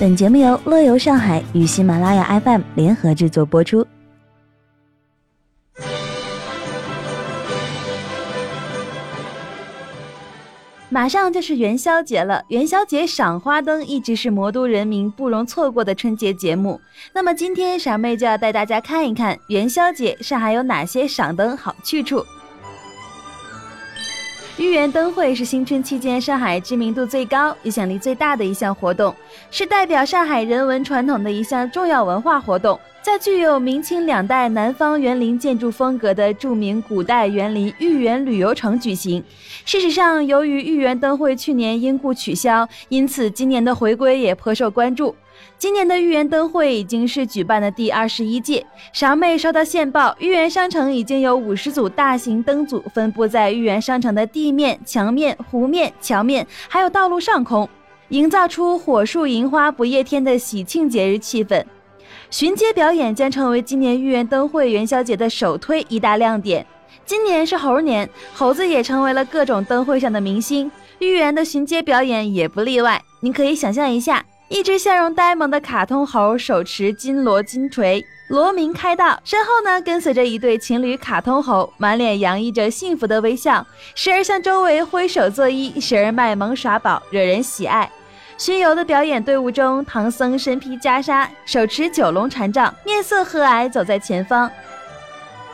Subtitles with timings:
[0.00, 3.84] 本节目由乐游上海与喜马拉雅 FM 联合制作播出。
[10.88, 16.80] 马上就是元宵节了，元宵节赏花灯一直是魔都人民不容错过的春节节目。
[17.12, 22.24] 那么今天傻妹就要带大家看一看元宵节上海有哪些赏灯好去处。
[24.58, 29.14] 豫园灯会是新春期间上海知名度最高、影响力最大的一项活动，
[29.52, 32.78] 是代表上海人文传统的一项重要文化活动。
[33.00, 39.22] 在具有明清两代南方园林建筑风格的著名古代园林豫园旅游城举行。
[39.64, 45.14] 事实上，由于豫园灯会去年因故取消，因此今年的回归也颇受关注。
[45.58, 48.64] 今年的豫园灯会已经是举办的第二十一届。
[48.92, 57.68] 傻妹收到线报，豫园商城已经有五十组大型灯组分布在豫园商城的地面、墙面、湖面、桥面，还有道路上空，
[58.10, 61.64] 营造出火树银花不夜天的喜庆节日气氛。
[62.30, 66.64] 巡街表演将成为今年豫园灯会元宵节的首推一大亮点。
[67.04, 73.02] 今年是猴年，猴子也成为了各种灯会上的明星，豫园的巡街表演也不例外。
[73.20, 74.24] 你可以想象一下。
[74.48, 87.90] 一只笑容呆萌的卡通猴手持金锣金锤，锣鸣开道，身后呢跟随着一对情侣卡通猴，满脸洋溢着幸福的微笑，时而向周围挥手作揖，时而卖萌耍宝，惹人喜爱。
[88.38, 94.50] 巡游的表演队伍中，唐僧身披袈裟，手持九龙禅杖，面色和蔼，走在前方。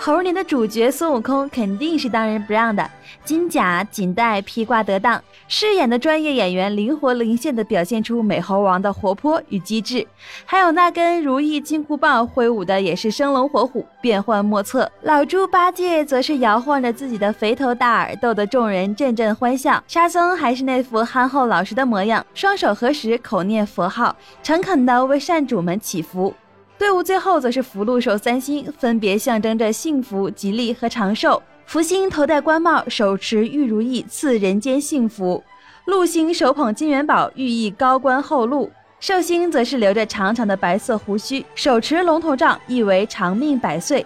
[0.04, 2.86] 猴年的主角孙悟空肯定是当仁不让的，
[3.24, 10.06] 金甲锦带披挂得当，饰演的专业演员灵活灵现地表现出美猴王的活泼与机智，
[10.44, 14.92] 还有那根如意金箍棒挥舞的也是生龙活虎，变幻莫测。
[15.00, 19.82] 老猪八戒则是摇晃着自己的肥头大耳，逗得众人阵阵欢笑。
[19.88, 26.34] 沙僧还是那副憨厚老实的模样，双手合十，口念佛号，诚恳地为善主们祈福。
[26.76, 31.40] 队伍最后则是福禄寿三星，分别象征着幸福、吉利和长寿。
[31.66, 35.40] 福星头戴官帽，手持玉如意，赐人间幸福；
[35.86, 38.68] 禄星手捧金元宝，寓意高官厚禄；
[38.98, 44.04] 寿星则是留着长长的白色胡须，手持龙头杖，意为长命百岁。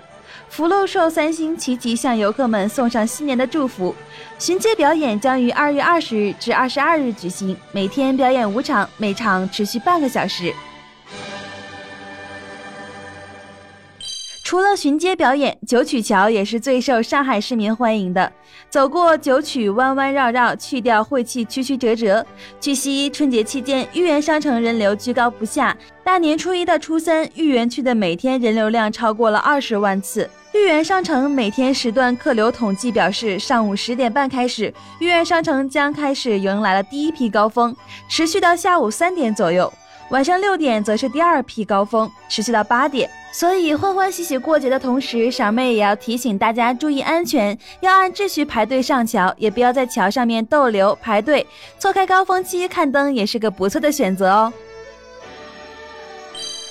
[0.51, 3.95] 福禄寿三星齐齐向游客们送上新年的祝福。
[4.39, 10.53] 巡街表演将于二月二十日至二十二日举行，每天表演五场，每场持续半个小时。
[14.49, 18.33] 除了巡街表演，九曲桥也是最受上海市民欢迎的。
[18.71, 22.25] 走过九曲弯弯绕绕，去掉晦气曲曲折折。
[22.59, 30.27] 据悉，春节期间豫园商城人流居高不下，大年初一到初三，豫园区的每天人流量超过了二十万次。
[30.55, 37.77] 豫园商城每天时段客流统计表示，上午十点半开始，豫园商城将开始迎来了第一批高峰，
[38.09, 39.71] 持续到下午三点左右。
[40.09, 43.11] 晚上六点则是第二批高峰，持续到八点。
[43.31, 51.47] 所以欢欢喜喜过节的同时，傻妹也要提醒大家注意安全，要按秩序排队上桥，也不要在桥上面逗留排队。
[51.79, 54.53] 错开高峰期看灯也是个不错的选择哦。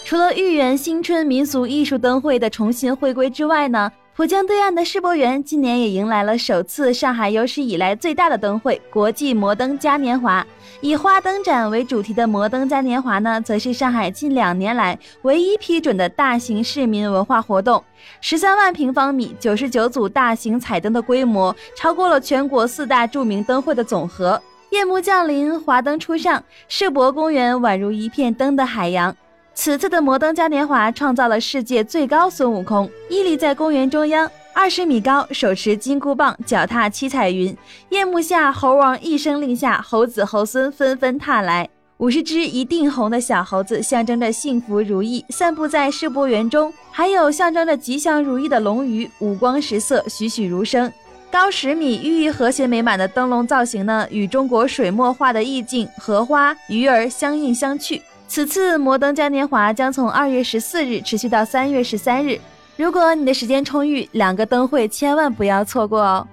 [0.03, 3.91] 除了豫园新春民俗艺术灯会的重新回归之外呢？
[4.17, 10.44] 浦江对岸的世博园今年也迎来了首次上海有史以来最大的灯会——国际摩登嘉年华。
[10.81, 17.83] 以花灯展为主题的摩登嘉年华呢，则是上海近两年来唯一批准的大型市民文化活动。
[18.19, 24.41] 十三万平方米、九十九组大型彩灯的规模，超过了全国四大著名灯会的总和。
[24.72, 29.16] 夜幕降临，华灯初上，世博公园宛如一片灯的海洋。
[29.59, 37.57] 此次的摩登嘉年华创造了世界最高孙悟空，屹立在公园中央，二十米高，手持金箍棒，脚踏七彩云。
[37.90, 41.67] 夜幕下，猴王一声令下，猴子猴孙纷纷踏来。
[41.97, 46.72] 五十只一定红的小猴子，象征着幸福如意，散布在世博园中。
[46.91, 50.94] 还有象征着吉祥如意的龙鱼，五光十色，栩栩如生。
[51.31, 58.00] 高十米、寓意和谐美满的灯笼造型呢，与中国水墨画的意境荷花、鱼儿相映相去。
[58.27, 62.40] 此次摩登嘉年华将从二月十四日持续到三月十三日。
[62.75, 66.28] 如果你的时间充裕，两个灯会千万不要错过哦。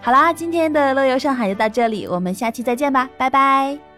[0.00, 3.89] 好啦，今天的乐游上海就到这里，我们下期再见吧，拜拜。